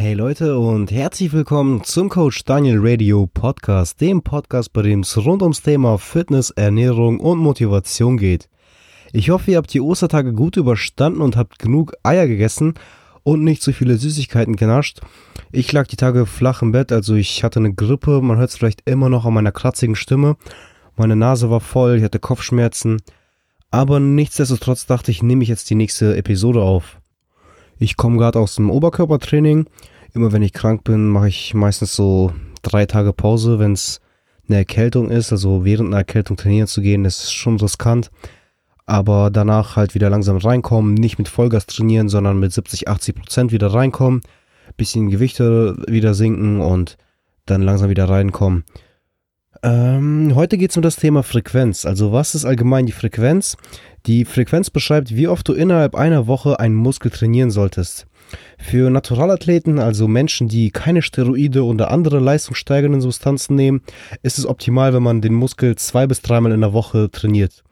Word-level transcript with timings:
Hey 0.00 0.14
Leute 0.14 0.58
und 0.58 0.90
herzlich 0.90 1.30
willkommen 1.34 1.84
zum 1.84 2.08
Coach 2.08 2.44
Daniel 2.44 2.78
Radio 2.80 3.26
Podcast, 3.26 4.00
dem 4.00 4.22
Podcast, 4.22 4.72
bei 4.72 4.80
dem 4.80 5.00
es 5.00 5.14
rund 5.18 5.42
ums 5.42 5.60
Thema 5.60 5.98
Fitness, 5.98 6.48
Ernährung 6.48 7.20
und 7.20 7.38
Motivation 7.38 8.16
geht. 8.16 8.48
Ich 9.12 9.28
hoffe, 9.28 9.50
ihr 9.50 9.58
habt 9.58 9.74
die 9.74 9.82
Ostertage 9.82 10.32
gut 10.32 10.56
überstanden 10.56 11.20
und 11.20 11.36
habt 11.36 11.58
genug 11.58 11.92
Eier 12.02 12.26
gegessen 12.26 12.76
und 13.24 13.44
nicht 13.44 13.60
zu 13.60 13.74
viele 13.74 13.98
Süßigkeiten 13.98 14.56
genascht. 14.56 15.00
Ich 15.52 15.70
lag 15.70 15.86
die 15.86 15.96
Tage 15.96 16.24
flach 16.24 16.62
im 16.62 16.72
Bett, 16.72 16.92
also 16.92 17.14
ich 17.14 17.44
hatte 17.44 17.58
eine 17.58 17.74
Grippe, 17.74 18.22
man 18.22 18.38
hört 18.38 18.48
es 18.48 18.56
vielleicht 18.56 18.88
immer 18.88 19.10
noch 19.10 19.26
an 19.26 19.34
meiner 19.34 19.52
kratzigen 19.52 19.96
Stimme. 19.96 20.38
Meine 20.96 21.14
Nase 21.14 21.50
war 21.50 21.60
voll, 21.60 21.98
ich 21.98 22.04
hatte 22.04 22.20
Kopfschmerzen. 22.20 23.02
Aber 23.70 24.00
nichtsdestotrotz 24.00 24.86
dachte 24.86 25.10
ich, 25.10 25.22
nehme 25.22 25.42
ich 25.42 25.50
jetzt 25.50 25.68
die 25.68 25.74
nächste 25.74 26.16
Episode 26.16 26.62
auf. 26.62 26.99
Ich 27.82 27.96
komme 27.96 28.18
gerade 28.18 28.38
aus 28.38 28.56
dem 28.56 28.70
Oberkörpertraining. 28.70 29.64
Immer 30.12 30.32
wenn 30.32 30.42
ich 30.42 30.52
krank 30.52 30.84
bin, 30.84 31.08
mache 31.08 31.28
ich 31.28 31.54
meistens 31.54 31.96
so 31.96 32.30
drei 32.60 32.84
Tage 32.84 33.14
Pause, 33.14 33.58
wenn 33.58 33.72
es 33.72 34.02
eine 34.46 34.58
Erkältung 34.58 35.10
ist. 35.10 35.32
Also 35.32 35.64
während 35.64 35.88
einer 35.88 35.96
Erkältung 35.96 36.36
trainieren 36.36 36.66
zu 36.66 36.82
gehen, 36.82 37.06
ist 37.06 37.32
schon 37.32 37.58
riskant. 37.58 38.10
Aber 38.84 39.30
danach 39.30 39.76
halt 39.76 39.94
wieder 39.94 40.10
langsam 40.10 40.36
reinkommen, 40.36 40.92
nicht 40.92 41.16
mit 41.16 41.28
Vollgas 41.28 41.64
trainieren, 41.64 42.10
sondern 42.10 42.38
mit 42.38 42.52
70, 42.52 42.86
80 42.86 43.14
Prozent 43.14 43.50
wieder 43.50 43.68
reinkommen, 43.72 44.20
bisschen 44.76 45.08
Gewichte 45.08 45.82
wieder 45.88 46.12
sinken 46.12 46.60
und 46.60 46.98
dann 47.46 47.62
langsam 47.62 47.88
wieder 47.88 48.10
reinkommen. 48.10 48.64
Ähm, 49.62 50.32
heute 50.34 50.56
geht 50.56 50.70
es 50.70 50.76
um 50.76 50.82
das 50.82 50.96
Thema 50.96 51.22
Frequenz. 51.22 51.84
Also 51.84 52.12
was 52.12 52.34
ist 52.34 52.46
allgemein 52.46 52.86
die 52.86 52.92
Frequenz? 52.92 53.56
Die 54.06 54.24
Frequenz 54.24 54.70
beschreibt, 54.70 55.14
wie 55.14 55.28
oft 55.28 55.46
du 55.46 55.52
innerhalb 55.52 55.94
einer 55.94 56.26
Woche 56.26 56.58
einen 56.58 56.74
Muskel 56.74 57.10
trainieren 57.10 57.50
solltest. 57.50 58.06
Für 58.58 58.88
Naturalathleten, 58.88 59.78
also 59.78 60.08
Menschen, 60.08 60.48
die 60.48 60.70
keine 60.70 61.02
Steroide 61.02 61.64
oder 61.64 61.90
andere 61.90 62.20
leistungssteigernde 62.20 63.02
Substanzen 63.02 63.54
nehmen, 63.54 63.82
ist 64.22 64.38
es 64.38 64.46
optimal, 64.46 64.94
wenn 64.94 65.02
man 65.02 65.20
den 65.20 65.34
Muskel 65.34 65.76
zwei 65.76 66.06
bis 66.06 66.22
dreimal 66.22 66.52
in 66.52 66.60
der 66.60 66.72
Woche 66.72 67.10
trainiert. 67.10 67.62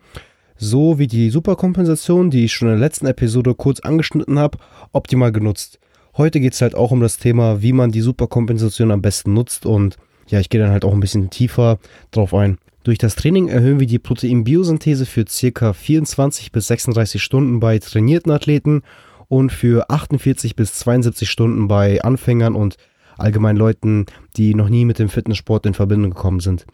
So 0.57 0.99
wie 0.99 1.07
die 1.07 1.31
Superkompensation, 1.31 2.31
die 2.31 2.45
ich 2.47 2.53
schon 2.53 2.69
in 2.69 2.75
der 2.75 2.81
letzten 2.81 3.07
Episode 3.07 3.55
kurz 3.55 3.81
angeschnitten 3.81 4.39
habe, 4.39 4.59
optimal 4.93 5.33
genutzt. 5.33 5.79
Heute 6.17 6.41
geht 6.41 6.53
es 6.53 6.61
halt 6.61 6.75
auch 6.75 6.91
um 6.91 7.01
das 7.01 7.19
Thema, 7.19 7.63
wie 7.63 7.73
man 7.73 7.93
die 7.93 8.01
Superkompensation 8.01 8.91
am 8.91 9.01
besten 9.01 9.33
nutzt 9.35 9.65
und 9.65 9.97
ja, 10.29 10.41
ich 10.41 10.49
gehe 10.49 10.61
dann 10.61 10.71
halt 10.71 10.85
auch 10.85 10.93
ein 10.93 11.01
bisschen 11.01 11.31
tiefer 11.31 11.79
drauf 12.11 12.35
ein. 12.35 12.59
Durch 12.85 12.99
das 12.99 13.17
Training 13.17 13.49
erhöhen 13.49 13.81
wir 13.81 13.87
die 13.87 13.99
Proteinbiosynthese 13.99 15.05
für 15.05 15.25
ca. 15.25 15.73
24 15.73 16.53
bis 16.53 16.69
36 16.69 17.23
Stunden 17.23 17.61
bei 17.61 17.79
trainierten 17.79 18.33
Athleten 18.33 18.83
und 19.29 19.53
für 19.53 19.91
48 19.91 20.57
bis 20.57 20.75
72 20.75 21.29
Stunden 21.29 21.69
bei 21.69 22.01
Anfängern 22.03 22.55
und 22.55 22.77
allgemein 23.19 23.57
Leuten, 23.57 24.07
die 24.37 24.55
noch 24.55 24.69
nie 24.69 24.85
mit 24.85 24.99
dem 24.99 25.09
Fitnesssport 25.09 25.67
in 25.67 25.75
Verbindung 25.75 26.13
gekommen 26.13 26.41
sind. 26.41 26.67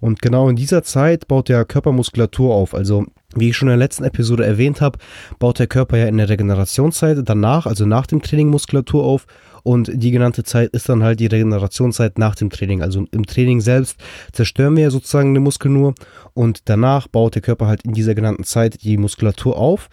Und 0.00 0.20
genau 0.20 0.48
in 0.48 0.56
dieser 0.56 0.82
Zeit 0.82 1.28
baut 1.28 1.48
der 1.48 1.64
Körper 1.64 1.92
Muskulatur 1.92 2.54
auf. 2.54 2.74
Also, 2.74 3.06
wie 3.34 3.48
ich 3.48 3.56
schon 3.56 3.68
in 3.68 3.72
der 3.72 3.78
letzten 3.78 4.04
Episode 4.04 4.44
erwähnt 4.44 4.80
habe, 4.80 4.98
baut 5.38 5.58
der 5.58 5.66
Körper 5.66 5.96
ja 5.96 6.06
in 6.06 6.18
der 6.18 6.28
Regenerationszeit 6.28 7.18
danach, 7.24 7.64
also 7.66 7.86
nach 7.86 8.06
dem 8.06 8.20
Training 8.20 8.48
Muskulatur 8.48 9.04
auf 9.04 9.26
und 9.64 9.90
die 9.92 10.12
genannte 10.12 10.44
Zeit 10.44 10.70
ist 10.70 10.88
dann 10.88 11.02
halt 11.02 11.18
die 11.18 11.26
Regenerationszeit 11.26 12.18
nach 12.18 12.36
dem 12.36 12.50
Training. 12.50 12.82
Also 12.82 13.06
im 13.10 13.26
Training 13.26 13.60
selbst 13.60 13.96
zerstören 14.30 14.76
wir 14.76 14.90
sozusagen 14.92 15.34
den 15.34 15.42
Muskel 15.42 15.70
nur 15.70 15.94
und 16.34 16.68
danach 16.68 17.08
baut 17.08 17.34
der 17.34 17.42
Körper 17.42 17.66
halt 17.66 17.82
in 17.82 17.94
dieser 17.94 18.14
genannten 18.14 18.44
Zeit 18.44 18.82
die 18.84 18.96
Muskulatur 18.98 19.56
auf 19.56 19.88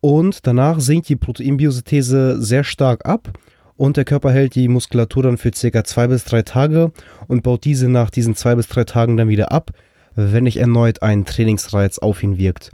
und 0.00 0.46
danach 0.46 0.78
sinkt 0.78 1.08
die 1.08 1.16
Proteinbiosynthese 1.16 2.40
sehr 2.40 2.62
stark 2.62 3.06
ab 3.06 3.32
und 3.76 3.96
der 3.96 4.04
Körper 4.04 4.30
hält 4.30 4.54
die 4.54 4.68
Muskulatur 4.68 5.22
dann 5.24 5.38
für 5.38 5.50
circa 5.54 5.84
zwei 5.84 6.06
bis 6.06 6.24
drei 6.24 6.42
Tage 6.42 6.92
und 7.26 7.42
baut 7.42 7.64
diese 7.64 7.88
nach 7.88 8.10
diesen 8.10 8.36
zwei 8.36 8.54
bis 8.54 8.68
drei 8.68 8.84
Tagen 8.84 9.16
dann 9.16 9.28
wieder 9.28 9.50
ab, 9.50 9.70
wenn 10.14 10.44
nicht 10.44 10.58
erneut 10.58 11.02
ein 11.02 11.24
Trainingsreiz 11.24 11.98
auf 11.98 12.22
ihn 12.22 12.38
wirkt. 12.38 12.70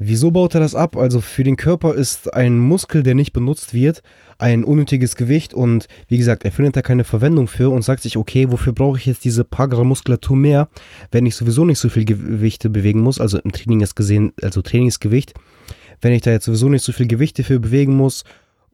Wieso 0.00 0.30
baut 0.30 0.54
er 0.54 0.60
das 0.60 0.76
ab? 0.76 0.96
Also 0.96 1.20
für 1.20 1.42
den 1.42 1.56
Körper 1.56 1.92
ist 1.92 2.32
ein 2.32 2.60
Muskel, 2.60 3.02
der 3.02 3.16
nicht 3.16 3.32
benutzt 3.32 3.74
wird, 3.74 4.02
ein 4.38 4.62
unnötiges 4.62 5.16
Gewicht 5.16 5.54
und 5.54 5.88
wie 6.06 6.18
gesagt, 6.18 6.44
er 6.44 6.52
findet 6.52 6.76
da 6.76 6.82
keine 6.82 7.02
Verwendung 7.02 7.48
für 7.48 7.70
und 7.70 7.82
sagt 7.82 8.04
sich, 8.04 8.16
okay, 8.16 8.52
wofür 8.52 8.72
brauche 8.72 8.96
ich 8.96 9.06
jetzt 9.06 9.24
diese 9.24 9.42
paar 9.42 9.66
Gramm 9.66 9.88
Muskulatur 9.88 10.36
mehr, 10.36 10.68
wenn 11.10 11.26
ich 11.26 11.34
sowieso 11.34 11.64
nicht 11.64 11.80
so 11.80 11.88
viel 11.88 12.04
Gewichte 12.04 12.70
bewegen 12.70 13.00
muss, 13.00 13.20
also 13.20 13.38
im 13.38 13.50
Training 13.50 13.80
ist 13.80 13.96
gesehen, 13.96 14.32
also 14.40 14.62
Trainingsgewicht, 14.62 15.34
wenn 16.00 16.12
ich 16.12 16.22
da 16.22 16.30
jetzt 16.30 16.44
sowieso 16.44 16.68
nicht 16.68 16.84
so 16.84 16.92
viel 16.92 17.08
Gewichte 17.08 17.42
für 17.42 17.58
bewegen 17.58 17.96
muss 17.96 18.22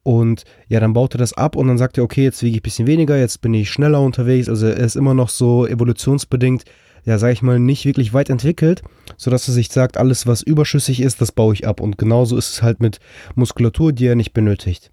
und 0.03 0.45
ja, 0.69 0.79
dann 0.79 0.93
baut 0.93 1.15
er 1.15 1.19
das 1.19 1.33
ab 1.33 1.57
und 1.57 1.69
dann 1.69 1.79
sagt 1.79 1.97
er, 1.97 2.05
okay, 2.05 2.25
jetzt 2.25 2.43
wiege 2.43 2.57
ich 2.57 2.61
ein 2.61 2.65
bisschen 2.65 2.87
weniger, 2.87 3.17
jetzt 3.17 3.41
bin 3.41 3.55
ich 3.55 3.71
schneller 3.71 4.03
unterwegs, 4.03 4.51
also 4.51 4.67
er 4.67 4.77
ist 4.77 4.97
immer 4.97 5.15
noch 5.15 5.31
so 5.31 5.67
evolutionsbedingt 5.67 6.65
ja, 7.05 7.19
sag 7.19 7.33
ich 7.33 7.43
mal, 7.43 7.59
nicht 7.59 7.85
wirklich 7.85 8.13
weit 8.13 8.31
entwickelt, 8.31 8.83
sodass 9.17 9.47
er 9.49 9.55
sich 9.55 9.69
sagt, 9.71 9.97
alles, 9.97 10.27
was 10.27 10.43
überschüssig 10.43 11.01
ist, 11.01 11.21
das 11.21 11.33
baue 11.33 11.55
ich 11.55 11.67
ab. 11.67 11.81
Und 11.81 11.99
genauso 11.99 12.37
ist 12.37 12.51
es 12.51 12.63
halt 12.63 12.81
mit 12.81 12.99
Muskulatur, 13.35 13.93
die 13.93 14.07
er 14.07 14.15
nicht 14.15 14.33
benötigt. 14.33 14.91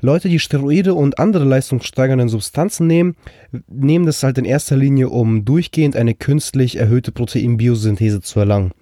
Leute, 0.00 0.28
die 0.28 0.38
Steroide 0.38 0.94
und 0.94 1.18
andere 1.18 1.44
leistungssteigernden 1.44 2.28
Substanzen 2.28 2.86
nehmen, 2.86 3.16
nehmen 3.68 4.06
das 4.06 4.22
halt 4.22 4.38
in 4.38 4.44
erster 4.44 4.76
Linie, 4.76 5.08
um 5.08 5.44
durchgehend 5.44 5.96
eine 5.96 6.14
künstlich 6.14 6.76
erhöhte 6.76 7.12
Proteinbiosynthese 7.12 8.20
zu 8.20 8.40
erlangen. 8.40 8.72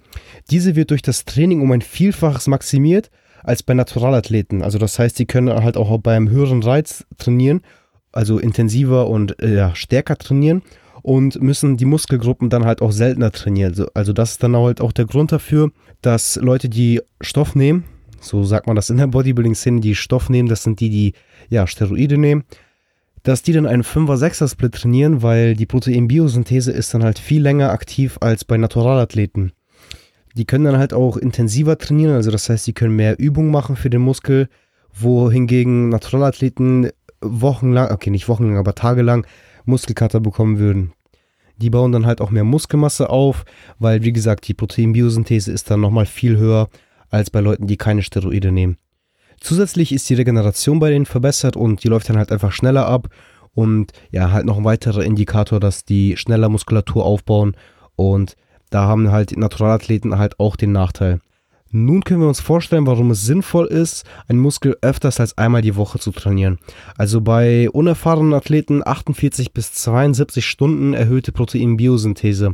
Diese 0.49 0.75
wird 0.75 0.91
durch 0.91 1.01
das 1.01 1.25
Training 1.25 1.61
um 1.61 1.71
ein 1.71 1.81
Vielfaches 1.81 2.47
maximiert 2.47 3.09
als 3.41 3.63
bei 3.63 3.73
Naturalathleten. 3.73 4.61
Also 4.61 4.77
das 4.77 4.99
heißt, 4.99 5.15
sie 5.15 5.25
können 5.25 5.63
halt 5.63 5.77
auch 5.77 5.97
beim 5.99 6.29
höheren 6.29 6.63
Reiz 6.63 7.05
trainieren, 7.17 7.61
also 8.11 8.37
intensiver 8.37 9.07
und 9.07 9.41
äh, 9.41 9.73
stärker 9.75 10.17
trainieren 10.17 10.61
und 11.03 11.39
müssen 11.41 11.77
die 11.77 11.85
Muskelgruppen 11.85 12.49
dann 12.49 12.65
halt 12.65 12.81
auch 12.81 12.91
seltener 12.91 13.31
trainieren. 13.31 13.85
Also, 13.93 14.13
das 14.13 14.31
ist 14.31 14.43
dann 14.43 14.55
halt 14.55 14.81
auch 14.81 14.93
der 14.93 15.05
Grund 15.05 15.31
dafür, 15.31 15.71
dass 16.01 16.37
Leute, 16.37 16.69
die 16.69 17.01
Stoff 17.21 17.55
nehmen, 17.55 17.83
so 18.19 18.43
sagt 18.43 18.67
man 18.67 18.75
das 18.75 18.89
in 18.89 18.97
der 18.97 19.07
Bodybuilding-Szene, 19.07 19.81
die 19.81 19.95
Stoff 19.95 20.29
nehmen, 20.29 20.49
das 20.49 20.63
sind 20.63 20.79
die, 20.79 20.89
die 20.89 21.13
ja 21.49 21.67
Steroide 21.67 22.17
nehmen, 22.17 22.45
dass 23.23 23.43
die 23.43 23.51
dann 23.51 23.65
einen 23.65 23.83
5er-6er-Split 23.83 24.73
trainieren, 24.73 25.21
weil 25.21 25.55
die 25.55 25.65
Proteinbiosynthese 25.65 26.71
ist 26.71 26.93
dann 26.93 27.03
halt 27.03 27.19
viel 27.19 27.41
länger 27.41 27.71
aktiv 27.71 28.17
als 28.21 28.45
bei 28.45 28.57
Naturalathleten. 28.57 29.51
Die 30.35 30.45
können 30.45 30.65
dann 30.65 30.77
halt 30.77 30.93
auch 30.93 31.17
intensiver 31.17 31.77
trainieren, 31.77 32.15
also 32.15 32.31
das 32.31 32.49
heißt, 32.49 32.63
sie 32.63 32.73
können 32.73 32.95
mehr 32.95 33.19
Übung 33.19 33.51
machen 33.51 33.75
für 33.75 33.89
den 33.89 34.01
Muskel, 34.01 34.47
wohingegen 34.93 35.89
Naturalathleten 35.89 36.91
wochenlang, 37.21 37.91
okay, 37.91 38.09
nicht 38.09 38.29
wochenlang, 38.29 38.57
aber 38.57 38.73
tagelang 38.75 39.25
Muskelkater 39.65 40.19
bekommen 40.19 40.59
würden. 40.59 40.93
Die 41.57 41.69
bauen 41.69 41.91
dann 41.91 42.05
halt 42.05 42.19
auch 42.19 42.31
mehr 42.31 42.43
Muskelmasse 42.43 43.09
auf, 43.09 43.45
weil 43.79 44.03
wie 44.03 44.13
gesagt, 44.13 44.47
die 44.47 44.53
Proteinbiosynthese 44.53 45.51
ist 45.51 45.69
dann 45.69 45.81
nochmal 45.81 46.05
viel 46.05 46.37
höher 46.37 46.69
als 47.09 47.29
bei 47.29 47.39
Leuten, 47.41 47.67
die 47.67 47.77
keine 47.77 48.01
Steroide 48.01 48.51
nehmen. 48.51 48.77
Zusätzlich 49.39 49.91
ist 49.91 50.09
die 50.09 50.15
Regeneration 50.15 50.79
bei 50.79 50.89
denen 50.89 51.05
verbessert 51.05 51.55
und 51.55 51.83
die 51.83 51.87
läuft 51.87 52.09
dann 52.09 52.17
halt 52.17 52.31
einfach 52.31 52.51
schneller 52.51 52.87
ab 52.87 53.09
und 53.53 53.91
ja, 54.11 54.31
halt 54.31 54.45
noch 54.45 54.57
ein 54.57 54.63
weiterer 54.63 55.03
Indikator, 55.03 55.59
dass 55.59 55.85
die 55.85 56.17
schneller 56.17 56.49
Muskulatur 56.49 57.05
aufbauen 57.05 57.55
und 57.95 58.35
da 58.69 58.85
haben 58.85 59.11
halt 59.11 59.37
Naturalathleten 59.37 60.17
halt 60.17 60.39
auch 60.39 60.55
den 60.55 60.71
Nachteil. 60.71 61.19
Nun 61.75 62.03
können 62.03 62.21
wir 62.21 62.27
uns 62.27 62.39
vorstellen, 62.39 62.85
warum 62.85 63.09
es 63.09 63.25
sinnvoll 63.25 63.65
ist, 63.65 64.05
einen 64.27 64.37
Muskel 64.37 64.77
öfters 64.81 65.19
als 65.19 65.39
einmal 65.39 65.63
die 65.63 65.75
Woche 65.75 65.97
zu 65.97 66.11
trainieren. 66.11 66.59
Also 66.99 67.19
bei 67.19 67.67
unerfahrenen 67.67 68.35
Athleten 68.35 68.85
48 68.85 69.53
bis 69.53 69.73
72 69.73 70.45
Stunden 70.45 70.93
erhöhte 70.93 71.31
Proteinbiosynthese. 71.31 72.53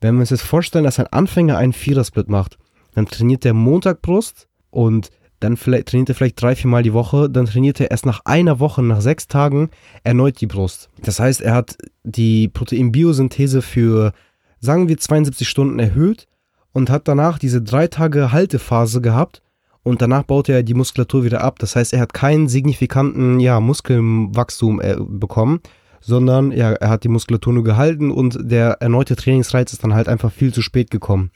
Wenn 0.00 0.14
wir 0.14 0.20
uns 0.20 0.30
jetzt 0.30 0.42
vorstellen, 0.42 0.84
dass 0.84 0.98
ein 0.98 1.08
Anfänger 1.08 1.58
einen 1.58 1.74
Vierersplit 1.74 2.30
macht, 2.30 2.56
dann 2.94 3.04
trainiert 3.04 3.44
der 3.44 3.52
Montag 3.52 4.00
Brust 4.00 4.48
und 4.70 5.10
dann 5.40 5.58
vielleicht, 5.58 5.88
trainiert 5.88 6.08
er 6.08 6.14
vielleicht 6.14 6.40
drei, 6.40 6.56
vier 6.56 6.70
Mal 6.70 6.82
die 6.82 6.94
Woche, 6.94 7.28
dann 7.28 7.44
trainiert 7.44 7.80
er 7.80 7.90
erst 7.90 8.06
nach 8.06 8.22
einer 8.24 8.60
Woche, 8.60 8.82
nach 8.82 9.02
sechs 9.02 9.28
Tagen 9.28 9.68
erneut 10.04 10.40
die 10.40 10.46
Brust. 10.46 10.88
Das 11.02 11.20
heißt, 11.20 11.42
er 11.42 11.52
hat 11.52 11.76
die 12.02 12.48
Proteinbiosynthese 12.48 13.60
für, 13.60 14.14
sagen 14.58 14.88
wir, 14.88 14.96
72 14.96 15.46
Stunden 15.46 15.78
erhöht 15.78 16.27
und 16.72 16.90
hat 16.90 17.08
danach 17.08 17.38
diese 17.38 17.62
drei 17.62 17.86
Tage 17.86 18.32
Haltephase 18.32 19.00
gehabt 19.00 19.42
und 19.82 20.02
danach 20.02 20.24
baut 20.24 20.48
er 20.48 20.62
die 20.62 20.74
Muskulatur 20.74 21.24
wieder 21.24 21.42
ab. 21.42 21.58
Das 21.58 21.76
heißt, 21.76 21.92
er 21.92 22.00
hat 22.00 22.12
keinen 22.12 22.48
signifikanten 22.48 23.40
ja, 23.40 23.60
Muskelwachstum 23.60 24.80
äh, 24.80 24.96
bekommen, 24.98 25.60
sondern 26.00 26.52
ja, 26.52 26.72
er 26.72 26.90
hat 26.90 27.04
die 27.04 27.08
Muskulatur 27.08 27.52
nur 27.52 27.64
gehalten 27.64 28.10
und 28.10 28.38
der 28.40 28.78
erneute 28.80 29.16
Trainingsreiz 29.16 29.72
ist 29.72 29.84
dann 29.84 29.94
halt 29.94 30.08
einfach 30.08 30.32
viel 30.32 30.52
zu 30.52 30.62
spät 30.62 30.90
gekommen. 30.90 31.30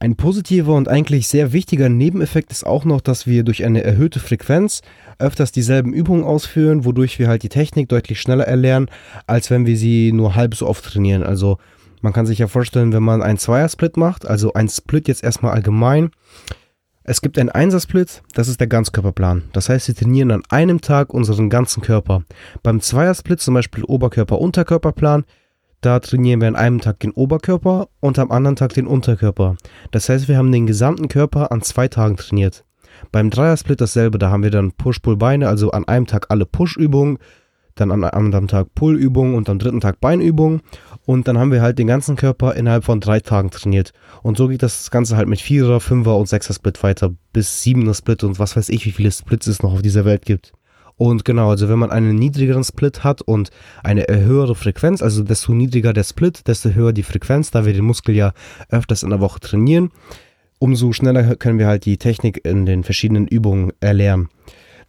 Ein 0.00 0.16
positiver 0.16 0.74
und 0.74 0.88
eigentlich 0.88 1.28
sehr 1.28 1.52
wichtiger 1.54 1.88
Nebeneffekt 1.88 2.50
ist 2.50 2.66
auch 2.66 2.84
noch, 2.84 3.00
dass 3.00 3.26
wir 3.26 3.42
durch 3.42 3.64
eine 3.64 3.82
erhöhte 3.84 4.20
Frequenz 4.20 4.82
öfters 5.18 5.50
dieselben 5.50 5.94
Übungen 5.94 6.24
ausführen, 6.24 6.84
wodurch 6.84 7.18
wir 7.18 7.28
halt 7.28 7.42
die 7.42 7.48
Technik 7.48 7.88
deutlich 7.88 8.20
schneller 8.20 8.44
erlernen, 8.44 8.90
als 9.26 9.50
wenn 9.50 9.64
wir 9.64 9.78
sie 9.78 10.12
nur 10.12 10.34
halb 10.34 10.54
so 10.56 10.66
oft 10.66 10.84
trainieren. 10.84 11.22
Also 11.22 11.56
man 12.04 12.12
kann 12.12 12.26
sich 12.26 12.38
ja 12.38 12.48
vorstellen, 12.48 12.92
wenn 12.92 13.02
man 13.02 13.22
einen 13.22 13.38
Zweier-Split 13.38 13.96
macht, 13.96 14.26
also 14.26 14.52
ein 14.52 14.68
Split 14.68 15.08
jetzt 15.08 15.24
erstmal 15.24 15.52
allgemein, 15.52 16.10
Es 17.06 17.20
gibt 17.20 17.38
einen 17.38 17.50
Einsersplit, 17.50 18.22
das 18.34 18.48
ist 18.48 18.60
der 18.60 18.66
Ganzkörperplan. 18.66 19.42
Das 19.52 19.68
heißt, 19.68 19.88
wir 19.88 19.94
trainieren 19.94 20.30
an 20.30 20.42
einem 20.48 20.80
Tag 20.80 21.12
unseren 21.12 21.50
ganzen 21.50 21.82
Körper. 21.82 22.24
Beim 22.62 22.80
Zweiersplit, 22.80 23.40
zum 23.40 23.52
Beispiel 23.52 23.84
Oberkörper-Unterkörperplan, 23.84 25.24
da 25.82 26.00
trainieren 26.00 26.40
wir 26.40 26.48
an 26.48 26.56
einem 26.56 26.80
Tag 26.80 27.00
den 27.00 27.10
Oberkörper 27.10 27.88
und 28.00 28.18
am 28.18 28.30
anderen 28.30 28.56
Tag 28.56 28.72
den 28.72 28.86
Unterkörper. 28.86 29.56
Das 29.90 30.08
heißt, 30.08 30.28
wir 30.28 30.38
haben 30.38 30.50
den 30.50 30.66
gesamten 30.66 31.08
Körper 31.08 31.52
an 31.52 31.60
zwei 31.60 31.88
Tagen 31.88 32.16
trainiert. 32.16 32.64
Beim 33.12 33.28
Dreiersplit 33.28 33.82
dasselbe, 33.82 34.18
da 34.18 34.30
haben 34.30 34.42
wir 34.42 34.50
dann 34.50 34.72
Push-Pull-Beine, 34.72 35.46
also 35.46 35.72
an 35.72 35.86
einem 35.86 36.06
Tag 36.06 36.26
alle 36.30 36.46
Push-Übungen, 36.46 37.18
dann 37.74 37.90
an 37.90 38.04
einem 38.04 38.14
anderen 38.14 38.48
Tag 38.48 38.74
Pull-Übungen 38.74 39.34
und 39.34 39.48
am 39.48 39.58
dritten 39.58 39.80
Tag 39.80 40.00
Beinübungen 40.00 40.62
und 41.06 41.28
dann 41.28 41.38
haben 41.38 41.52
wir 41.52 41.62
halt 41.62 41.78
den 41.78 41.86
ganzen 41.86 42.16
Körper 42.16 42.54
innerhalb 42.54 42.84
von 42.84 43.00
drei 43.00 43.20
Tagen 43.20 43.50
trainiert. 43.50 43.92
Und 44.22 44.36
so 44.36 44.48
geht 44.48 44.62
das 44.62 44.90
Ganze 44.90 45.16
halt 45.16 45.28
mit 45.28 45.40
Vierer, 45.40 45.80
Fünfer 45.80 46.16
und 46.16 46.28
Sechser 46.28 46.54
Split 46.54 46.82
weiter 46.82 47.12
bis 47.32 47.62
Siebener 47.62 47.94
Split 47.94 48.24
und 48.24 48.38
was 48.38 48.56
weiß 48.56 48.68
ich, 48.68 48.86
wie 48.86 48.92
viele 48.92 49.10
Splits 49.10 49.46
es 49.46 49.62
noch 49.62 49.72
auf 49.72 49.82
dieser 49.82 50.04
Welt 50.04 50.24
gibt. 50.24 50.52
Und 50.96 51.24
genau, 51.24 51.50
also 51.50 51.68
wenn 51.68 51.78
man 51.78 51.90
einen 51.90 52.14
niedrigeren 52.14 52.62
Split 52.62 53.02
hat 53.02 53.20
und 53.20 53.50
eine 53.82 54.06
höhere 54.08 54.54
Frequenz, 54.54 55.02
also 55.02 55.24
desto 55.24 55.52
niedriger 55.52 55.92
der 55.92 56.04
Split, 56.04 56.46
desto 56.46 56.70
höher 56.70 56.92
die 56.92 57.02
Frequenz, 57.02 57.50
da 57.50 57.66
wir 57.66 57.72
den 57.72 57.84
Muskel 57.84 58.14
ja 58.14 58.32
öfters 58.68 59.02
in 59.02 59.10
der 59.10 59.20
Woche 59.20 59.40
trainieren, 59.40 59.90
umso 60.60 60.92
schneller 60.92 61.34
können 61.34 61.58
wir 61.58 61.66
halt 61.66 61.84
die 61.84 61.98
Technik 61.98 62.44
in 62.46 62.64
den 62.64 62.84
verschiedenen 62.84 63.26
Übungen 63.26 63.72
erlernen. 63.80 64.28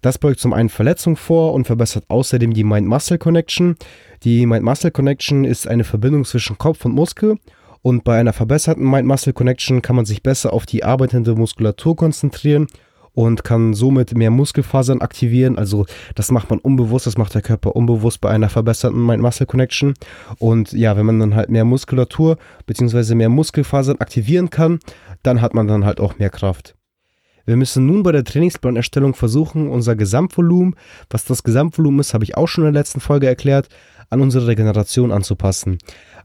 Das 0.06 0.20
beugt 0.20 0.40
zum 0.40 0.54
einen 0.54 0.70
Verletzung 0.70 1.16
vor 1.18 1.56
und 1.56 1.66
verbessert 1.66 2.06
außerdem 2.10 2.54
die 2.54 2.64
Mind-Muscle-Connection. 2.64 3.76
Die 4.22 4.46
Mind-Muscle-Connection 4.46 5.46
ist 5.46 5.68
eine 5.68 5.84
Verbindung 5.84 6.26
zwischen 6.26 6.60
Kopf 6.60 6.86
und 6.86 6.94
Muskel 6.94 7.40
und 7.82 8.04
bei 8.04 8.20
einer 8.20 8.32
verbesserten 8.32 8.88
Mind-Muscle-Connection 8.88 9.82
kann 9.82 9.96
man 9.96 10.06
sich 10.06 10.22
besser 10.22 10.54
auf 10.54 10.68
die 10.68 10.84
arbeitende 10.84 11.34
Muskulatur 11.34 11.96
konzentrieren 11.96 12.68
und 13.14 13.44
kann 13.44 13.74
somit 13.74 14.16
mehr 14.16 14.30
Muskelfasern 14.30 15.02
aktivieren. 15.02 15.58
Also 15.58 15.88
das 16.14 16.30
macht 16.30 16.52
man 16.52 16.60
unbewusst, 16.60 17.08
das 17.08 17.18
macht 17.18 17.34
der 17.34 17.42
Körper 17.42 17.76
unbewusst 17.76 18.22
bei 18.22 18.30
einer 18.30 18.50
verbesserten 18.50 19.04
Mind-Muscle-Connection. 19.04 19.96
Und 20.38 20.72
ja, 20.72 20.96
wenn 20.98 21.08
man 21.08 21.20
dann 21.20 21.34
halt 21.34 21.50
mehr 21.50 21.66
Muskulatur 21.66 22.38
bzw. 22.68 23.16
mehr 23.16 23.30
Muskelfasern 23.30 23.98
aktivieren 23.98 24.52
kann, 24.52 24.78
dann 25.24 25.42
hat 25.42 25.56
man 25.56 25.68
dann 25.68 25.84
halt 25.84 26.00
auch 26.00 26.20
mehr 26.20 26.30
Kraft. 26.30 26.76
Wir 27.46 27.56
müssen 27.56 27.86
nun 27.86 28.02
bei 28.04 28.12
der 28.12 28.24
Trainingsplanerstellung 28.24 29.14
versuchen, 29.14 29.70
unser 29.70 29.96
Gesamtvolumen, 29.96 30.76
was 31.10 31.26
das 31.26 31.44
Gesamtvolumen 31.44 32.00
ist, 32.00 32.14
habe 32.14 32.24
ich 32.24 32.36
auch 32.36 32.48
schon 32.48 32.66
in 32.66 32.74
der 32.74 32.82
letzten 32.82 33.00
Folge 33.00 33.28
erklärt, 33.28 33.70
an 34.10 34.22
unsere 34.22 34.48
Regeneration 34.48 35.12
anzupassen. 35.12 35.78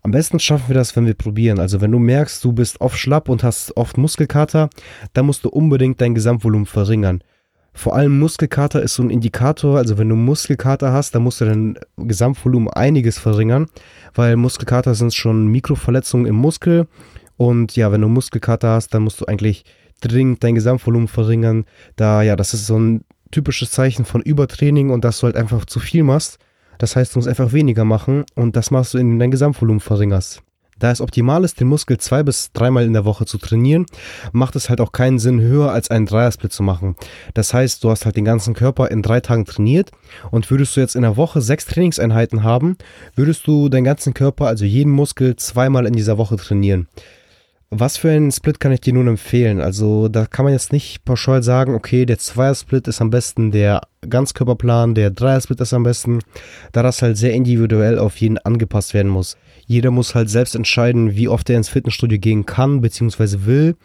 Am 0.02 0.12
besten 0.12 0.38
schaffen 0.38 0.68
wir 0.68 0.74
das, 0.74 0.96
wenn 0.96 1.06
wir 1.06 1.14
probieren. 1.14 1.58
Also 1.58 1.80
wenn 1.80 1.92
du 1.92 1.98
merkst, 1.98 2.42
du 2.42 2.52
bist 2.52 2.80
oft 2.80 2.98
schlapp 2.98 3.28
und 3.28 3.42
hast 3.42 3.76
oft 3.76 3.98
Muskelkater, 3.98 4.70
dann 5.12 5.26
musst 5.26 5.44
du 5.44 5.50
unbedingt 5.50 6.00
dein 6.00 6.14
Gesamtvolumen 6.14 6.66
verringern. 6.66 7.22
Vor 7.72 7.94
allem 7.94 8.18
Muskelkater 8.18 8.82
ist 8.82 8.94
so 8.94 9.02
ein 9.02 9.10
Indikator, 9.10 9.78
also 9.78 9.96
wenn 9.96 10.08
du 10.08 10.16
Muskelkater 10.16 10.92
hast, 10.92 11.14
dann 11.14 11.22
musst 11.22 11.40
du 11.40 11.44
dein 11.44 11.78
Gesamtvolumen 11.96 12.68
einiges 12.68 13.18
verringern, 13.18 13.68
weil 14.14 14.36
Muskelkater 14.36 14.94
sind 14.94 15.14
schon 15.14 15.46
Mikroverletzungen 15.46 16.26
im 16.26 16.34
Muskel 16.34 16.88
und 17.40 17.74
ja, 17.74 17.90
wenn 17.90 18.02
du 18.02 18.08
Muskelkater 18.08 18.68
hast, 18.68 18.92
dann 18.92 19.02
musst 19.02 19.18
du 19.18 19.24
eigentlich 19.24 19.64
dringend 20.02 20.44
dein 20.44 20.56
Gesamtvolumen 20.56 21.08
verringern, 21.08 21.64
da 21.96 22.20
ja, 22.20 22.36
das 22.36 22.52
ist 22.52 22.66
so 22.66 22.78
ein 22.78 23.02
typisches 23.30 23.70
Zeichen 23.70 24.04
von 24.04 24.20
Übertraining 24.20 24.90
und 24.90 25.06
dass 25.06 25.20
du 25.20 25.24
halt 25.24 25.36
einfach 25.36 25.64
zu 25.64 25.80
viel 25.80 26.02
machst. 26.02 26.38
Das 26.76 26.96
heißt, 26.96 27.14
du 27.14 27.18
musst 27.18 27.28
einfach 27.30 27.54
weniger 27.54 27.86
machen 27.86 28.26
und 28.34 28.56
das 28.56 28.70
machst 28.70 28.92
du, 28.92 28.98
indem 28.98 29.14
du 29.14 29.22
dein 29.22 29.30
Gesamtvolumen 29.30 29.80
verringerst. 29.80 30.42
Da 30.78 30.90
es 30.90 31.00
optimal 31.00 31.42
ist, 31.44 31.58
den 31.60 31.68
Muskel 31.68 31.96
zwei 31.96 32.22
bis 32.22 32.52
dreimal 32.52 32.84
in 32.84 32.92
der 32.92 33.06
Woche 33.06 33.24
zu 33.24 33.38
trainieren, 33.38 33.86
macht 34.32 34.54
es 34.54 34.68
halt 34.68 34.82
auch 34.82 34.92
keinen 34.92 35.18
Sinn, 35.18 35.40
höher 35.40 35.72
als 35.72 35.90
einen 35.90 36.04
Dreiersplit 36.04 36.52
zu 36.52 36.62
machen. 36.62 36.94
Das 37.32 37.54
heißt, 37.54 37.82
du 37.82 37.88
hast 37.88 38.04
halt 38.04 38.16
den 38.16 38.26
ganzen 38.26 38.52
Körper 38.52 38.90
in 38.90 39.00
drei 39.00 39.20
Tagen 39.20 39.46
trainiert 39.46 39.92
und 40.30 40.50
würdest 40.50 40.76
du 40.76 40.80
jetzt 40.80 40.94
in 40.94 41.02
der 41.02 41.16
Woche 41.16 41.40
sechs 41.40 41.64
Trainingseinheiten 41.64 42.42
haben, 42.42 42.76
würdest 43.14 43.46
du 43.46 43.70
deinen 43.70 43.84
ganzen 43.84 44.12
Körper, 44.12 44.46
also 44.46 44.66
jeden 44.66 44.92
Muskel, 44.92 45.36
zweimal 45.36 45.86
in 45.86 45.94
dieser 45.94 46.18
Woche 46.18 46.36
trainieren. 46.36 46.86
Was 47.72 47.96
für 47.98 48.10
einen 48.10 48.32
Split 48.32 48.58
kann 48.58 48.72
ich 48.72 48.80
dir 48.80 48.92
nun 48.92 49.06
empfehlen? 49.06 49.60
Also 49.60 50.08
da 50.08 50.26
kann 50.26 50.44
man 50.44 50.52
jetzt 50.52 50.72
nicht 50.72 51.04
pauschal 51.04 51.44
sagen, 51.44 51.76
okay, 51.76 52.04
der 52.04 52.18
Zweier-Split 52.18 52.88
ist 52.88 53.00
am 53.00 53.10
besten, 53.10 53.52
der 53.52 53.82
Ganzkörperplan, 54.08 54.96
der 54.96 55.12
Dreier-Split 55.12 55.60
ist 55.60 55.72
am 55.72 55.84
besten, 55.84 56.18
da 56.72 56.82
das 56.82 57.00
halt 57.00 57.16
sehr 57.16 57.32
individuell 57.32 58.00
auf 58.00 58.16
jeden 58.16 58.38
angepasst 58.38 58.92
werden 58.92 59.12
muss. 59.12 59.36
Jeder 59.66 59.92
muss 59.92 60.16
halt 60.16 60.28
selbst 60.28 60.56
entscheiden, 60.56 61.14
wie 61.14 61.28
oft 61.28 61.48
er 61.48 61.58
ins 61.58 61.68
Fitnessstudio 61.68 62.18
gehen 62.18 62.44
kann 62.44 62.80
bzw. 62.80 63.46
will. 63.46 63.76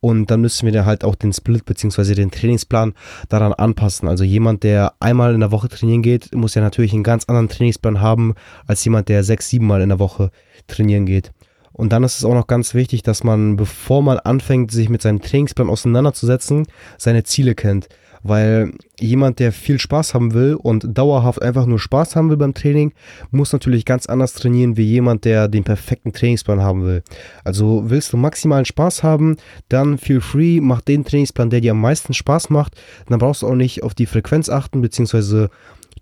Und 0.00 0.30
dann 0.30 0.40
müssen 0.40 0.64
wir 0.64 0.72
da 0.72 0.86
halt 0.86 1.04
auch 1.04 1.14
den 1.14 1.34
Split 1.34 1.66
bzw. 1.66 2.14
den 2.14 2.30
Trainingsplan 2.30 2.94
daran 3.28 3.52
anpassen. 3.52 4.08
Also 4.08 4.24
jemand, 4.24 4.62
der 4.62 4.94
einmal 4.98 5.34
in 5.34 5.40
der 5.40 5.52
Woche 5.52 5.68
trainieren 5.68 6.00
geht, 6.00 6.34
muss 6.34 6.54
ja 6.54 6.62
natürlich 6.62 6.94
einen 6.94 7.02
ganz 7.02 7.24
anderen 7.24 7.50
Trainingsplan 7.50 8.00
haben 8.00 8.34
als 8.66 8.82
jemand, 8.82 9.10
der 9.10 9.24
sechs, 9.24 9.50
sieben 9.50 9.66
Mal 9.66 9.82
in 9.82 9.90
der 9.90 9.98
Woche 9.98 10.30
trainieren 10.68 11.04
geht. 11.04 11.32
Und 11.76 11.92
dann 11.92 12.04
ist 12.04 12.16
es 12.16 12.24
auch 12.24 12.34
noch 12.34 12.46
ganz 12.46 12.72
wichtig, 12.72 13.02
dass 13.02 13.22
man, 13.22 13.56
bevor 13.56 14.02
man 14.02 14.18
anfängt, 14.18 14.70
sich 14.70 14.88
mit 14.88 15.02
seinem 15.02 15.20
Trainingsplan 15.20 15.68
auseinanderzusetzen, 15.68 16.66
seine 16.96 17.22
Ziele 17.24 17.54
kennt. 17.54 17.88
Weil 18.22 18.72
jemand, 18.98 19.38
der 19.38 19.52
viel 19.52 19.78
Spaß 19.78 20.14
haben 20.14 20.32
will 20.32 20.54
und 20.54 20.96
dauerhaft 20.96 21.42
einfach 21.42 21.66
nur 21.66 21.78
Spaß 21.78 22.16
haben 22.16 22.30
will 22.30 22.38
beim 22.38 22.54
Training, 22.54 22.92
muss 23.30 23.52
natürlich 23.52 23.84
ganz 23.84 24.06
anders 24.06 24.32
trainieren 24.32 24.78
wie 24.78 24.84
jemand, 24.84 25.26
der 25.26 25.48
den 25.48 25.64
perfekten 25.64 26.14
Trainingsplan 26.14 26.62
haben 26.62 26.84
will. 26.84 27.02
Also 27.44 27.84
willst 27.86 28.12
du 28.12 28.16
maximalen 28.16 28.64
Spaß 28.64 29.02
haben, 29.02 29.36
dann 29.68 29.98
feel 29.98 30.22
free, 30.22 30.60
mach 30.60 30.80
den 30.80 31.04
Trainingsplan, 31.04 31.50
der 31.50 31.60
dir 31.60 31.72
am 31.72 31.80
meisten 31.80 32.14
Spaß 32.14 32.48
macht. 32.48 32.74
Dann 33.06 33.18
brauchst 33.18 33.42
du 33.42 33.48
auch 33.48 33.54
nicht 33.54 33.82
auf 33.82 33.94
die 33.94 34.06
Frequenz 34.06 34.48
achten, 34.48 34.80
beziehungsweise 34.80 35.50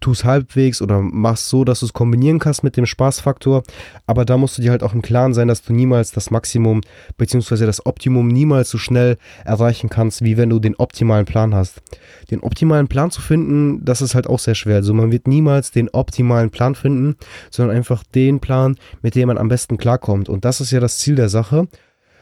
tu 0.04 0.12
es 0.12 0.24
halbwegs 0.24 0.82
oder 0.82 1.00
machst 1.00 1.48
so, 1.48 1.64
dass 1.64 1.80
du 1.80 1.86
es 1.86 1.94
kombinieren 1.94 2.38
kannst 2.38 2.62
mit 2.62 2.76
dem 2.76 2.84
Spaßfaktor. 2.84 3.62
Aber 4.06 4.26
da 4.26 4.36
musst 4.36 4.58
du 4.58 4.62
dir 4.62 4.70
halt 4.70 4.82
auch 4.82 4.92
im 4.92 5.00
Klaren 5.00 5.32
sein, 5.32 5.48
dass 5.48 5.62
du 5.62 5.72
niemals 5.72 6.12
das 6.12 6.30
Maximum 6.30 6.82
bzw. 7.16 7.64
das 7.64 7.86
Optimum 7.86 8.28
niemals 8.28 8.68
so 8.68 8.76
schnell 8.76 9.16
erreichen 9.46 9.88
kannst, 9.88 10.22
wie 10.22 10.36
wenn 10.36 10.50
du 10.50 10.58
den 10.58 10.76
optimalen 10.76 11.24
Plan 11.24 11.54
hast. 11.54 11.80
Den 12.30 12.40
optimalen 12.40 12.86
Plan 12.86 13.10
zu 13.10 13.22
finden, 13.22 13.82
das 13.82 14.02
ist 14.02 14.14
halt 14.14 14.26
auch 14.26 14.38
sehr 14.38 14.54
schwer. 14.54 14.76
Also 14.76 14.92
man 14.92 15.10
wird 15.10 15.26
niemals 15.26 15.70
den 15.70 15.88
optimalen 15.88 16.50
Plan 16.50 16.74
finden, 16.74 17.16
sondern 17.50 17.74
einfach 17.74 18.04
den 18.14 18.40
Plan, 18.40 18.76
mit 19.00 19.14
dem 19.14 19.28
man 19.28 19.38
am 19.38 19.48
besten 19.48 19.78
klarkommt. 19.78 20.28
Und 20.28 20.44
das 20.44 20.60
ist 20.60 20.70
ja 20.70 20.80
das 20.80 20.98
Ziel 20.98 21.14
der 21.14 21.30
Sache. 21.30 21.66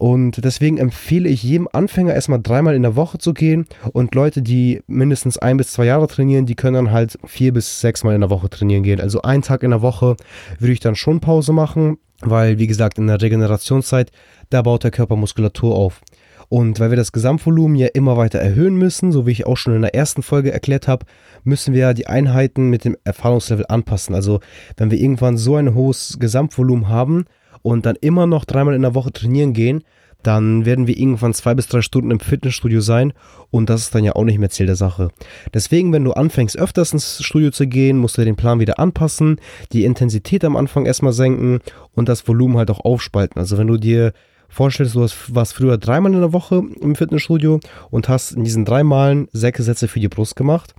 Und 0.02 0.44
deswegen 0.44 0.78
empfehle 0.78 1.28
ich 1.28 1.44
jedem 1.44 1.68
Anfänger 1.72 2.12
erstmal 2.12 2.42
dreimal 2.42 2.74
in 2.74 2.82
der 2.82 2.96
Woche 2.96 3.18
zu 3.18 3.32
gehen 3.32 3.66
und 3.92 4.16
Leute, 4.16 4.42
die 4.42 4.82
mindestens 4.88 5.38
ein 5.38 5.58
bis 5.58 5.70
zwei 5.70 5.84
Jahre 5.84 6.08
trainieren, 6.08 6.44
die 6.44 6.56
können 6.56 6.74
dann 6.74 6.90
halt 6.90 7.16
vier 7.24 7.52
bis 7.52 7.80
sechs 7.80 8.02
Mal 8.02 8.16
in 8.16 8.20
der 8.20 8.28
Woche 8.30 8.50
trainieren 8.50 8.82
gehen. 8.82 9.00
Also 9.00 9.22
einen 9.22 9.42
Tag 9.42 9.62
in 9.62 9.70
der 9.70 9.80
Woche 9.80 10.16
würde 10.58 10.72
ich 10.72 10.80
dann 10.80 10.96
schon 10.96 11.20
Pause 11.20 11.52
machen, 11.52 11.98
weil 12.20 12.58
wie 12.58 12.66
gesagt 12.66 12.98
in 12.98 13.06
der 13.06 13.22
Regenerationszeit, 13.22 14.10
da 14.50 14.62
baut 14.62 14.82
der 14.82 14.90
Körper 14.90 15.14
Muskulatur 15.14 15.72
auf. 15.72 16.00
Und 16.48 16.80
weil 16.80 16.90
wir 16.90 16.96
das 16.96 17.12
Gesamtvolumen 17.12 17.76
ja 17.76 17.86
immer 17.94 18.16
weiter 18.16 18.40
erhöhen 18.40 18.74
müssen, 18.74 19.12
so 19.12 19.24
wie 19.28 19.30
ich 19.30 19.46
auch 19.46 19.56
schon 19.56 19.76
in 19.76 19.82
der 19.82 19.94
ersten 19.94 20.24
Folge 20.24 20.52
erklärt 20.52 20.88
habe, 20.88 21.06
müssen 21.44 21.74
wir 21.74 21.94
die 21.94 22.08
Einheiten 22.08 22.70
mit 22.70 22.84
dem 22.84 22.96
Erfahrungslevel 23.04 23.66
anpassen. 23.68 24.16
Also 24.16 24.40
wenn 24.76 24.90
wir 24.90 24.98
irgendwann 24.98 25.36
so 25.36 25.54
ein 25.54 25.76
hohes 25.76 26.16
Gesamtvolumen 26.18 26.88
haben, 26.88 27.26
und 27.62 27.86
dann 27.86 27.96
immer 28.00 28.26
noch 28.26 28.44
dreimal 28.44 28.74
in 28.74 28.82
der 28.82 28.94
Woche 28.94 29.12
trainieren 29.12 29.52
gehen, 29.52 29.82
dann 30.22 30.64
werden 30.64 30.86
wir 30.86 30.96
irgendwann 30.96 31.34
zwei 31.34 31.54
bis 31.54 31.66
drei 31.66 31.82
Stunden 31.82 32.10
im 32.10 32.20
Fitnessstudio 32.20 32.80
sein 32.80 33.12
und 33.50 33.68
das 33.68 33.82
ist 33.82 33.94
dann 33.94 34.04
ja 34.04 34.14
auch 34.14 34.24
nicht 34.24 34.38
mehr 34.38 34.50
Ziel 34.50 34.66
der 34.66 34.76
Sache. 34.76 35.08
Deswegen, 35.52 35.92
wenn 35.92 36.04
du 36.04 36.12
anfängst 36.12 36.56
öfters 36.56 36.92
ins 36.92 37.22
Studio 37.22 37.50
zu 37.50 37.66
gehen, 37.66 37.98
musst 37.98 38.18
du 38.18 38.24
den 38.24 38.36
Plan 38.36 38.60
wieder 38.60 38.78
anpassen, 38.78 39.40
die 39.72 39.84
Intensität 39.84 40.44
am 40.44 40.56
Anfang 40.56 40.86
erstmal 40.86 41.12
senken 41.12 41.60
und 41.94 42.08
das 42.08 42.26
Volumen 42.26 42.56
halt 42.56 42.70
auch 42.70 42.80
aufspalten. 42.80 43.38
Also 43.38 43.58
wenn 43.58 43.66
du 43.66 43.76
dir 43.78 44.12
vorstellst, 44.48 44.94
du 44.94 45.06
warst 45.28 45.54
früher 45.54 45.78
dreimal 45.78 46.12
in 46.12 46.20
der 46.20 46.32
Woche 46.32 46.62
im 46.80 46.94
Fitnessstudio 46.94 47.58
und 47.90 48.08
hast 48.08 48.32
in 48.32 48.44
diesen 48.44 48.64
drei 48.64 48.84
Malen 48.84 49.28
sechs 49.32 49.64
Sätze 49.64 49.88
für 49.88 50.00
die 50.00 50.08
Brust 50.08 50.36
gemacht, 50.36 50.74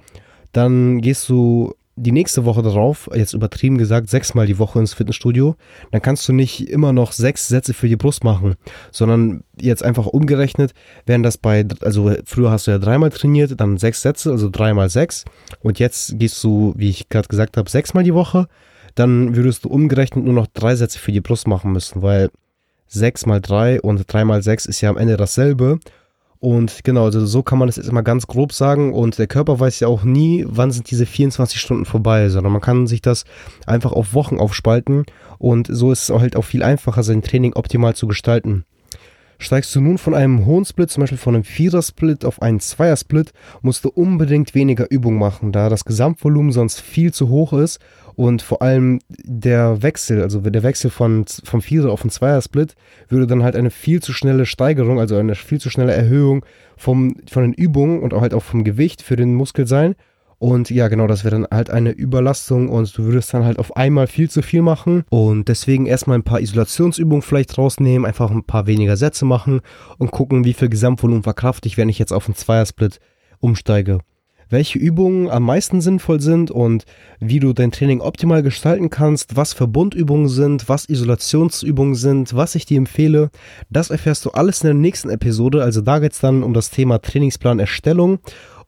dann 0.52 1.02
gehst 1.02 1.28
du 1.28 1.74
die 1.96 2.12
nächste 2.12 2.44
Woche 2.46 2.64
darauf, 2.64 3.10
jetzt 3.14 3.34
übertrieben 3.34 3.78
gesagt, 3.78 4.10
sechsmal 4.10 4.48
die 4.48 4.58
Woche 4.58 4.80
ins 4.80 4.94
Fitnessstudio, 4.94 5.56
dann 5.92 6.02
kannst 6.02 6.28
du 6.28 6.34
nicht 6.34 6.70
immer 6.70 6.92
noch 6.92 7.12
sechs 7.12 7.48
Sätze 7.48 7.74
für 7.74 7.88
die 7.88 7.96
Brust 7.96 8.24
machen, 8.24 8.56
sondern 8.92 9.44
jetzt 9.60 9.84
einfach 9.84 10.08
umgerechnet, 10.08 10.74
wären 11.06 11.22
das 11.22 11.38
bei, 11.38 11.66
also 11.82 12.12
früher 12.26 12.50
hast 12.50 12.66
du 12.66 12.72
ja 12.72 12.80
dreimal 12.80 13.12
trainiert, 13.12 13.60
dann 13.60 13.78
sechs 13.78 14.02
Sätze, 14.02 14.32
also 14.32 14.50
dreimal 14.50 14.90
sechs. 14.90 15.26
Und 15.62 15.80
jetzt 15.80 16.18
gehst 16.18 16.44
du, 16.44 16.74
wie 16.76 16.90
ich 16.90 17.10
gerade 17.10 17.28
gesagt 17.28 17.58
habe, 17.58 17.70
sechsmal 17.70 18.04
die 18.04 18.16
Woche, 18.16 18.48
dann 18.96 19.36
würdest 19.36 19.66
du 19.66 19.70
umgerechnet 19.70 20.26
nur 20.26 20.34
noch 20.34 20.48
drei 20.48 20.76
Sätze 20.76 20.98
für 20.98 21.12
die 21.12 21.22
Brust 21.22 21.48
machen 21.48 21.72
müssen, 21.72 22.02
weil 22.02 22.30
sechs 22.88 23.26
mal 23.26 23.42
drei 23.42 23.82
und 23.82 24.12
drei 24.12 24.26
mal 24.26 24.42
sechs 24.42 24.66
ist 24.66 24.82
ja 24.82 24.90
am 24.90 24.98
Ende 24.98 25.18
dasselbe 25.18 25.80
und 26.44 26.84
genau, 26.84 27.06
also 27.06 27.26
so 27.26 27.42
kann 27.42 27.58
man 27.58 27.70
das 27.70 27.78
jetzt 27.78 27.88
immer 27.88 28.04
ganz 28.04 28.28
grob 28.28 28.52
sagen. 28.52 28.94
Und 28.94 29.18
der 29.18 29.28
Körper 29.28 29.62
weiß 29.62 29.80
ja 29.80 29.88
auch 29.88 30.04
nie, 30.04 30.44
wann 30.46 30.72
sind 30.72 30.92
diese 30.92 31.06
24 31.06 31.58
Stunden 31.58 31.86
vorbei, 31.86 32.28
sondern 32.28 32.52
man 32.52 32.62
kann 32.62 32.86
sich 32.86 33.02
das 33.02 33.24
einfach 33.66 33.94
auf 33.94 34.14
Wochen 34.14 34.40
aufspalten. 34.40 35.06
Und 35.38 35.68
so 35.72 35.94
ist 35.94 36.10
es 36.10 36.10
halt 36.10 36.36
auch 36.36 36.44
viel 36.44 36.62
einfacher, 36.62 37.02
sein 37.02 37.22
Training 37.22 37.54
optimal 37.54 37.96
zu 37.96 38.08
gestalten. 38.08 38.66
Steigst 39.40 39.76
du 39.76 39.82
nun 39.82 39.98
von 39.98 40.14
einem 40.14 40.46
hohen 40.46 40.66
Split, 40.66 40.90
zum 40.90 41.02
Beispiel 41.02 41.18
von 41.18 41.36
einem 41.36 41.44
Vierer-Split 41.44 42.26
auf 42.26 42.42
einen 42.42 42.60
Zweier-Split, 42.60 43.34
musst 43.62 43.84
du 43.84 43.90
unbedingt 43.90 44.56
weniger 44.56 44.90
Übung 44.90 45.18
machen, 45.18 45.52
da 45.52 45.70
das 45.70 45.86
Gesamtvolumen 45.86 46.52
sonst 46.52 46.82
viel 46.82 47.14
zu 47.14 47.30
hoch 47.30 47.54
ist 47.54 47.80
und 48.16 48.42
vor 48.42 48.62
allem 48.62 49.00
der 49.10 49.82
Wechsel, 49.82 50.22
also 50.22 50.40
der 50.40 50.64
Wechsel 50.64 50.90
von, 50.90 51.26
vom 51.44 51.62
Vierer 51.62 51.92
auf 51.92 52.02
einen 52.02 52.12
Zweier-Split, 52.12 52.76
würde 53.10 53.28
dann 53.28 53.44
halt 53.44 53.56
eine 53.56 53.72
viel 53.72 54.02
zu 54.02 54.14
schnelle 54.14 54.46
Steigerung, 54.46 55.00
also 55.00 55.18
eine 55.18 55.36
viel 55.36 55.60
zu 55.60 55.70
schnelle 55.70 55.94
Erhöhung 55.94 56.46
vom, 56.78 57.16
von 57.30 57.44
den 57.44 57.54
Übungen 57.54 58.02
und 58.02 58.14
auch 58.14 58.22
halt 58.22 58.34
auch 58.34 58.44
vom 58.44 58.64
Gewicht 58.64 59.02
für 59.02 59.16
den 59.16 59.34
Muskel 59.36 59.68
sein. 59.68 59.96
Und 60.44 60.70
ja, 60.70 60.90
genau, 60.90 61.08
das 61.08 61.24
wäre 61.24 61.40
dann 61.40 61.48
halt 61.50 61.70
eine 61.70 61.92
Überlastung 61.92 62.68
und 62.68 62.98
du 62.98 63.06
würdest 63.06 63.34
dann 63.34 63.46
halt 63.46 63.60
auf 63.60 63.78
einmal 63.78 64.08
viel 64.08 64.30
zu 64.30 64.42
viel 64.42 64.62
machen. 64.62 65.06
Und 65.10 65.48
deswegen 65.48 65.86
erstmal 65.86 66.18
ein 66.18 66.24
paar 66.24 66.42
Isolationsübungen 66.42 67.22
vielleicht 67.22 67.58
rausnehmen, 67.58 68.06
einfach 68.06 68.30
ein 68.30 68.44
paar 68.44 68.68
weniger 68.68 68.98
Sätze 68.98 69.24
machen 69.24 69.62
und 70.00 70.12
gucken, 70.12 70.44
wie 70.44 70.52
viel 70.52 70.68
Gesamtvolumen 70.68 71.24
verkraft 71.24 71.66
ich, 71.66 71.78
wenn 71.78 71.88
ich 71.88 71.98
jetzt 71.98 72.12
auf 72.12 72.26
einen 72.26 72.36
Zweiersplit 72.36 73.00
umsteige. 73.40 74.00
Welche 74.50 74.80
Übungen 74.80 75.30
am 75.30 75.44
meisten 75.44 75.80
sinnvoll 75.80 76.20
sind 76.20 76.52
und 76.52 76.84
wie 77.22 77.40
du 77.40 77.54
dein 77.54 77.72
Training 77.72 78.02
optimal 78.02 78.44
gestalten 78.44 78.90
kannst, 78.90 79.38
was 79.38 79.54
Verbundübungen 79.54 80.28
sind, 80.28 80.68
was 80.68 80.90
Isolationsübungen 80.90 81.96
sind, 81.96 82.36
was 82.36 82.56
ich 82.56 82.66
dir 82.66 82.78
empfehle, 82.78 83.32
das 83.70 83.92
erfährst 83.92 84.26
du 84.26 84.32
alles 84.32 84.62
in 84.62 84.68
der 84.68 84.74
nächsten 84.74 85.10
Episode. 85.10 85.64
Also 85.64 85.80
da 85.80 86.00
geht 86.00 86.12
es 86.12 86.20
dann 86.20 86.44
um 86.44 86.54
das 86.54 86.70
Thema 86.70 87.02
Trainingsplanerstellung 87.02 88.20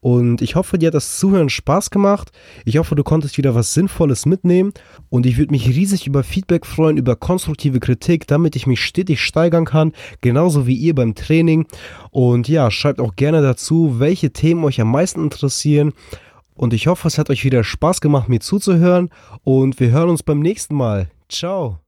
und 0.06 0.40
ich 0.40 0.54
hoffe, 0.54 0.78
dir 0.78 0.86
hat 0.86 0.94
das 0.94 1.18
Zuhören 1.18 1.48
Spaß 1.48 1.90
gemacht. 1.90 2.30
Ich 2.64 2.78
hoffe, 2.78 2.94
du 2.94 3.02
konntest 3.02 3.38
wieder 3.38 3.56
was 3.56 3.74
Sinnvolles 3.74 4.24
mitnehmen. 4.24 4.72
Und 5.08 5.26
ich 5.26 5.36
würde 5.36 5.50
mich 5.50 5.66
riesig 5.66 6.06
über 6.06 6.22
Feedback 6.22 6.64
freuen, 6.64 6.96
über 6.96 7.16
konstruktive 7.16 7.80
Kritik, 7.80 8.28
damit 8.28 8.54
ich 8.54 8.68
mich 8.68 8.84
stetig 8.84 9.20
steigern 9.20 9.64
kann. 9.64 9.90
Genauso 10.20 10.64
wie 10.68 10.76
ihr 10.76 10.94
beim 10.94 11.16
Training. 11.16 11.66
Und 12.12 12.46
ja, 12.46 12.70
schreibt 12.70 13.00
auch 13.00 13.16
gerne 13.16 13.42
dazu, 13.42 13.98
welche 13.98 14.32
Themen 14.32 14.62
euch 14.62 14.80
am 14.80 14.92
meisten 14.92 15.24
interessieren. 15.24 15.92
Und 16.54 16.72
ich 16.72 16.86
hoffe, 16.86 17.08
es 17.08 17.18
hat 17.18 17.28
euch 17.28 17.42
wieder 17.42 17.64
Spaß 17.64 18.00
gemacht, 18.00 18.28
mir 18.28 18.38
zuzuhören. 18.38 19.10
Und 19.42 19.80
wir 19.80 19.90
hören 19.90 20.10
uns 20.10 20.22
beim 20.22 20.38
nächsten 20.38 20.76
Mal. 20.76 21.10
Ciao. 21.28 21.80